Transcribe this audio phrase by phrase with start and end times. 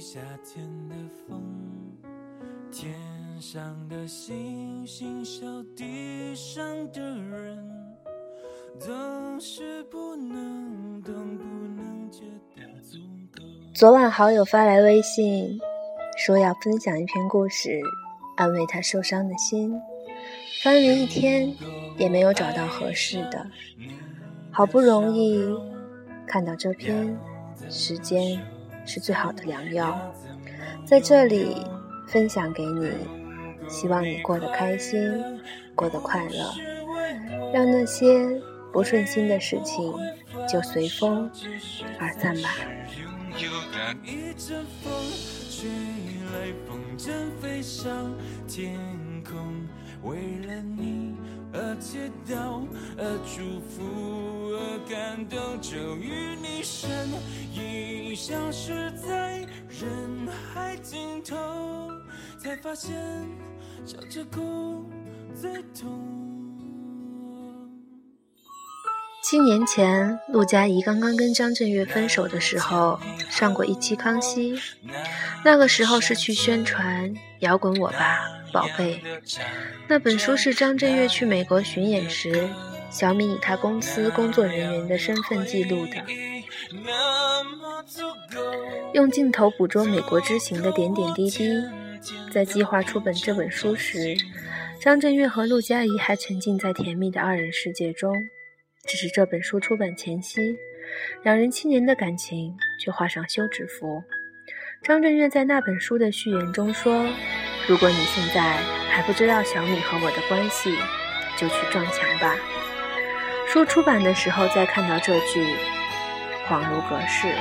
[0.00, 0.94] 夏天的
[1.26, 1.42] 风，
[2.70, 2.94] 天
[3.40, 5.44] 上的星星，笑
[5.76, 7.68] 地上的人，
[8.78, 12.20] 总是不能懂，不能觉
[12.54, 12.98] 得足
[13.32, 13.42] 够。
[13.74, 15.58] 昨晚好友发来微信，
[16.16, 17.80] 说要分享一篇故事，
[18.36, 19.80] 安慰他受伤的心。
[20.62, 21.52] 翻了一天，
[21.96, 23.44] 也没有找到合适的，
[24.52, 25.42] 好不容易
[26.24, 27.18] 看到这篇，
[27.68, 28.40] 时间
[28.88, 30.00] 是最好的良药，
[30.86, 31.54] 在这里
[32.06, 32.90] 分享给你，
[33.68, 34.98] 希望你过得开心，
[35.74, 36.54] 过得快乐，
[37.52, 38.40] 让那些
[38.72, 39.92] 不顺心的事情
[40.48, 41.30] 就随风
[41.98, 42.48] 而散吧。
[50.00, 51.07] 为了你
[51.52, 53.82] 而祈祷，而祝福，
[54.52, 56.90] 而感动，终于你身
[57.54, 61.36] 影消失在人海尽头，
[62.38, 62.94] 才发现
[63.86, 64.84] 笑着哭
[65.34, 66.16] 最痛。
[69.22, 74.56] 七年前，陆佳怡刚刚跟张震岳分手的时候，上过一期《康熙》，
[75.44, 77.10] 那个时候是去宣传
[77.40, 78.20] 《摇滚我吧，
[78.52, 79.00] 宝贝》。
[79.86, 82.48] 那本书是张震岳去美国巡演时，
[82.90, 85.96] 小米以他公司工作人员的身份记录的，
[88.92, 91.48] 用镜头捕捉美国之行的点点滴滴。
[92.30, 94.16] 在计划出本这本书时，
[94.80, 98.14] 张震岳和陆佳怡还沉浸在甜蜜的二人世界中。
[98.86, 100.40] 只是这本书出版前夕，
[101.22, 104.02] 两人七年的感情却画上休止符。
[104.82, 107.04] 张震岳在那本书的序言中说
[107.68, 108.56] ：“如果你现在
[108.90, 110.74] 还不知道小米和我的关系，
[111.36, 112.34] 就去撞墙吧。”
[113.46, 115.56] 书出版的时候再看到这句，
[116.48, 117.34] 恍如隔世。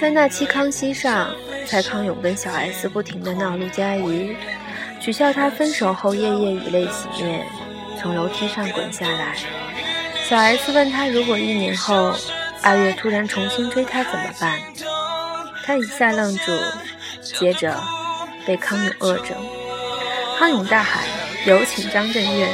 [0.00, 1.34] 在那期《康熙》上，
[1.66, 4.36] 蔡康永跟小 S 不停地闹陆佳怡，
[5.00, 7.44] 取笑他分手后夜夜以泪洗面。
[8.00, 9.36] 从楼梯上滚下来，
[10.28, 12.14] 小 S 问他：“如果一年后
[12.62, 14.58] 阿月突然重新追他怎么办？”
[15.66, 16.50] 他一下愣住，
[17.22, 17.74] 接着
[18.46, 19.36] 被康永扼着。
[20.38, 21.04] 康永大喊
[21.46, 22.48] ：“有请张震岳！”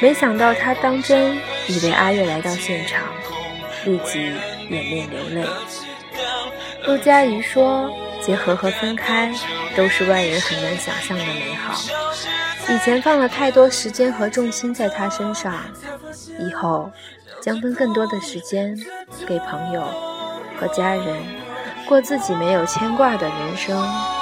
[0.00, 3.02] 没想到他当真以为阿月来到现场，
[3.84, 4.32] 立即
[4.68, 5.48] 掩面流泪。
[6.86, 7.90] 陆佳怡说
[8.22, 9.32] ：“结合和分开
[9.76, 11.80] 都是外人很难想象的美好。”
[12.70, 15.54] 以前放了太多时间和重心在他身上，
[16.38, 16.90] 以后
[17.40, 18.78] 将分更多的时间
[19.26, 19.82] 给朋友
[20.60, 21.16] 和家人，
[21.88, 24.17] 过自己没有牵挂的人生。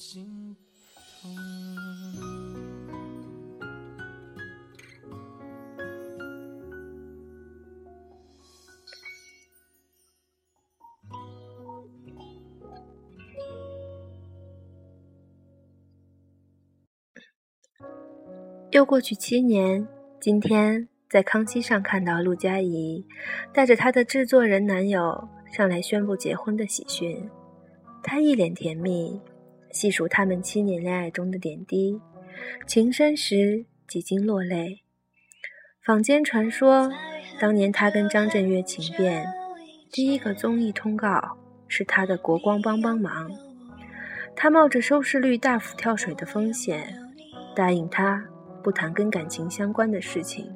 [0.00, 0.56] 心。
[18.70, 19.86] 又过去七年，
[20.18, 20.88] 今天。
[21.10, 23.04] 在康熙上看到陆佳怡
[23.52, 27.28] 带着她的制作人男友上来宣布结婚的喜讯，
[28.00, 29.20] 她一脸甜蜜，
[29.72, 32.00] 细数他们七年恋爱中的点滴，
[32.66, 34.82] 情深时几经落泪。
[35.84, 36.90] 坊间传说，
[37.40, 39.26] 当年他跟张震岳情变，
[39.90, 41.38] 第一个综艺通告
[41.68, 43.30] 是他的国光帮帮忙，
[44.36, 46.94] 他冒着收视率大幅跳水的风险，
[47.54, 48.24] 答应他
[48.62, 50.54] 不谈跟感情相关的事情。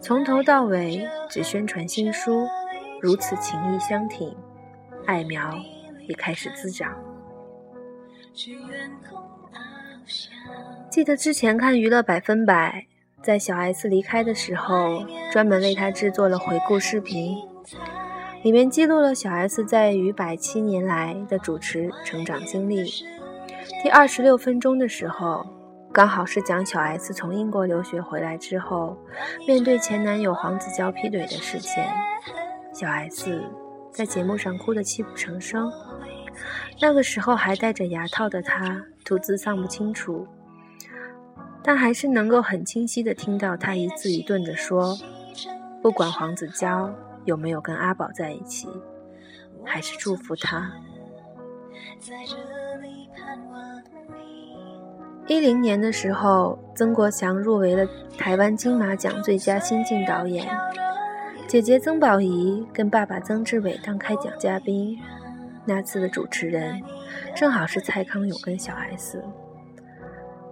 [0.00, 2.46] 从头到尾只宣传新书，
[3.00, 4.32] 如此情意相挺，
[5.06, 5.58] 爱苗
[6.06, 7.07] 也开始滋长。
[10.90, 12.86] 记得之前看《娱乐百分百》，
[13.24, 17.36] 在小 S 离开的时候，专门为她制作了回顾视频，
[18.44, 22.84] 里面记录了小 S 在娱百七年来的主持成长经历。
[23.82, 25.44] 第二十六分钟的时候。
[25.90, 28.94] 刚好是讲小 S 从英国留学回来之后，
[29.46, 31.88] 面对前男友黄子佼劈腿的事件，
[32.74, 33.42] 小 S
[33.90, 35.72] 在节目上哭得泣不成声。
[36.80, 40.26] 那个时候还戴着牙套的他，吐字丧不清楚，
[41.62, 44.96] 但还是能够很清晰地听到他一字一顿地说
[45.82, 46.94] ：“不管黄子佼
[47.24, 48.68] 有没有跟阿宝在一起，
[49.64, 50.72] 还是祝福他。
[55.26, 57.86] 一零年的时候，曾国祥入围了
[58.16, 60.48] 台湾金马奖最佳新晋导演，
[61.46, 64.98] 姐姐曾宝仪跟爸爸曾志伟当开奖嘉宾。
[65.68, 66.82] 那次的主持人
[67.36, 69.22] 正好是蔡康永跟小 S。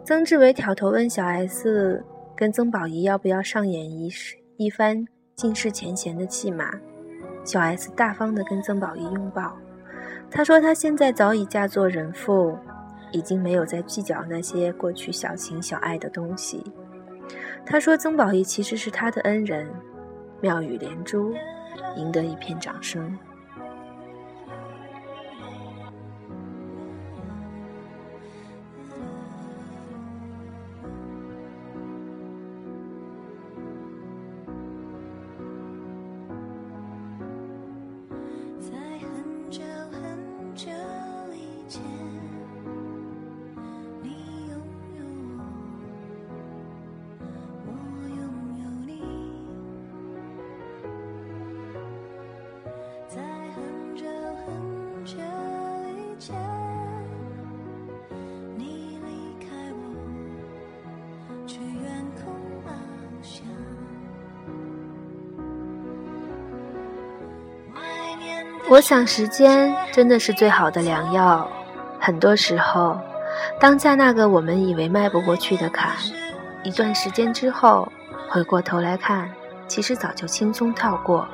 [0.05, 2.05] 曾志伟挑头问小 S
[2.37, 4.11] 跟曾宝仪要不要上演一
[4.59, 6.71] 一番尽释前嫌的戏码，
[7.45, 9.57] 小 S 大方的跟曾宝仪拥抱，
[10.31, 12.59] 他说他现在早已嫁作人妇，
[13.11, 16.63] 已经没有再计较那些过去小情小爱的东西。
[17.65, 19.67] 他说曾宝仪其实是他的恩人，
[20.43, 21.35] 妙语连珠，
[21.97, 23.19] 赢得一片掌声。
[68.69, 71.49] 我想，时间真的是最好的良药。
[72.01, 72.99] 很多时候，
[73.61, 75.93] 当下那个我们以为迈不过去的坎，
[76.65, 77.91] 一段时间之后，
[78.29, 79.31] 回过头来看，
[79.69, 81.29] 其实早就轻松跳过。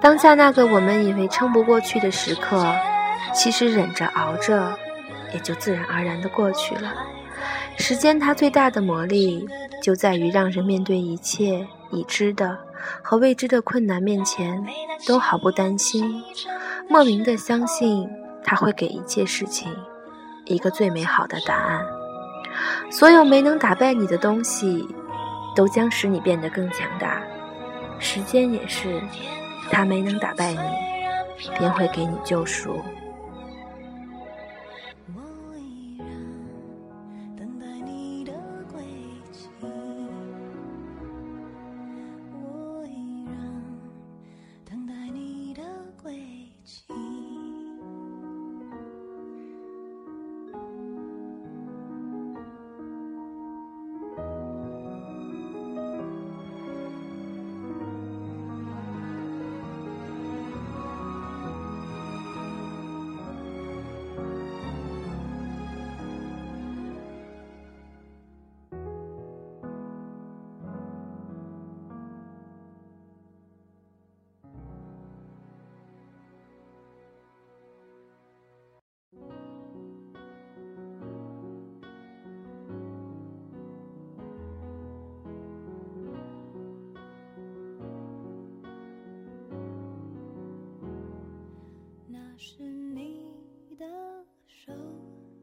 [0.00, 2.64] 当下那个我们以为撑不过去的时刻，
[3.34, 4.72] 其实忍着熬着，
[5.32, 6.92] 也就自然而然的过去了。
[7.76, 9.44] 时间它最大的魔力，
[9.82, 12.58] 就在于让人面对一切已知的。
[13.02, 14.62] 和未知的困难面前，
[15.06, 16.22] 都毫不担心，
[16.86, 18.06] 莫名的相信
[18.44, 19.74] 他会给一切事情
[20.44, 21.80] 一个最美好的答案。
[22.90, 24.86] 所有没能打败你的东西，
[25.56, 27.22] 都将使你变得更强大。
[27.98, 29.00] 时间也是，
[29.70, 30.58] 他没能打败你，
[31.58, 32.82] 便会给你救赎。
[92.46, 93.24] 是你
[93.78, 93.86] 的
[94.46, 94.70] 手，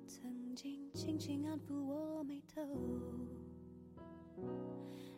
[0.05, 2.61] 曾经轻轻安抚我眉头，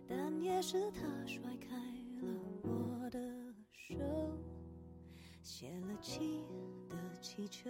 [0.08, 1.76] 但也是他甩开
[2.22, 3.20] 了我的
[3.70, 3.98] 手，
[5.42, 6.46] 泄了气
[6.88, 7.70] 的气球，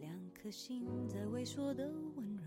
[0.00, 2.42] 两颗心在萎缩的温柔，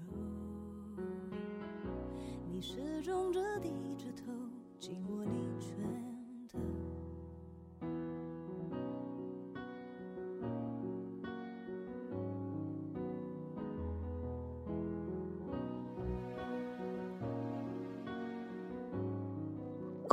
[2.51, 4.32] 你始终着低着头，
[4.80, 5.77] 紧握你拳。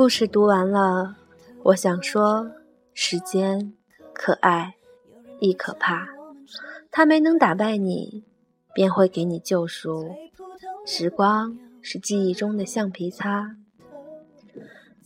[0.01, 1.15] 故事读完了，
[1.63, 2.51] 我想说，
[2.95, 3.75] 时间
[4.15, 4.77] 可爱，
[5.41, 6.09] 亦可怕。
[6.91, 8.25] 它没能打败你，
[8.73, 10.17] 便会给你救赎。
[10.87, 13.57] 时光是记忆中的橡皮擦，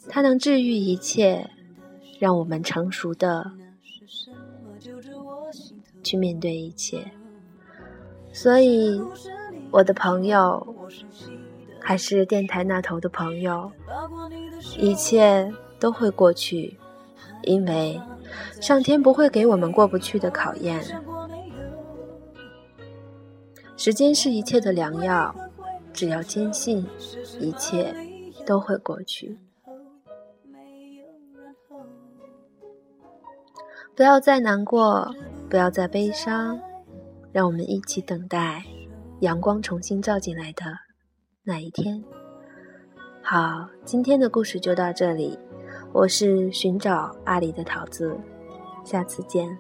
[0.09, 1.51] 它能治愈一切，
[2.21, 3.51] 让我们成熟的
[6.05, 7.11] 去面对一切。
[8.33, 9.03] 所以，
[9.73, 10.65] 我的朋友，
[11.81, 13.73] 还是电台那头的朋友。
[14.79, 16.79] 一切都会过去，
[17.43, 18.01] 因为
[18.61, 20.83] 上天不会给我们过不去的考验。
[23.77, 25.35] 时间是一切的良药，
[25.93, 26.87] 只要坚信，
[27.41, 27.95] 一切
[28.47, 29.39] 都会过去。
[33.97, 35.15] 不要再难过，
[35.49, 36.61] 不要再悲伤，
[37.33, 38.65] 让我们一起等待
[39.21, 40.65] 阳光重新照进来的
[41.45, 42.03] 那一天。
[43.27, 45.39] 好，今天的故事就到这里。
[45.95, 48.15] 我是寻找阿里的桃子，
[48.85, 49.57] 下次见。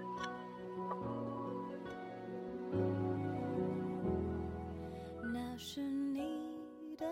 [5.32, 7.06] 那是你的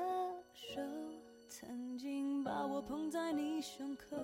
[0.53, 0.83] 手，
[1.49, 4.15] 曾经把我捧在你胸口，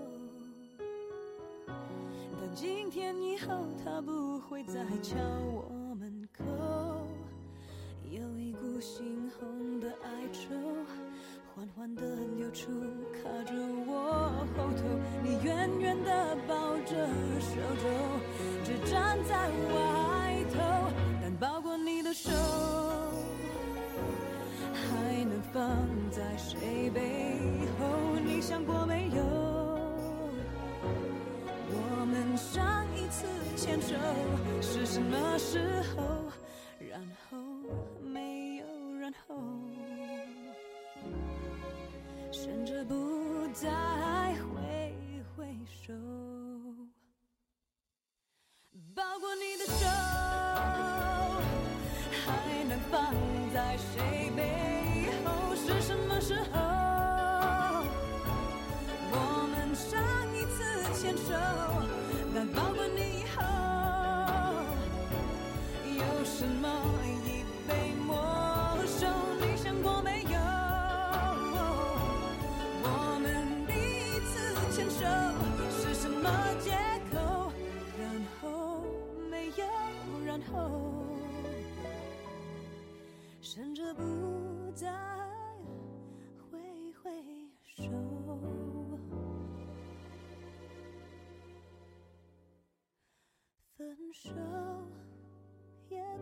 [1.66, 5.16] 但今天以后，他不会再敲
[5.50, 5.64] 我
[19.28, 20.58] 在外头，
[21.20, 22.30] 但抱过你的手，
[24.72, 25.62] 还能放
[26.10, 27.36] 在谁背
[27.78, 27.86] 后？
[28.24, 29.22] 你想过没有？
[31.70, 33.94] 我们上一次牵手
[34.62, 36.02] 是什么时候？
[36.90, 37.36] 然后
[38.00, 38.64] 没有
[38.98, 39.36] 然后，
[42.32, 44.67] 甚至不再回
[62.34, 63.42] 但抱过你以后，
[65.84, 66.68] 有什么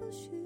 [0.06, 0.45] 或许